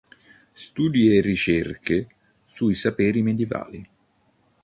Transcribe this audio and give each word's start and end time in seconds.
Studi 0.53 1.15
e 1.15 1.21
ricerche 1.21 2.07
sui 2.43 2.73
saperi 2.73 3.21
medievali”. 3.21 3.87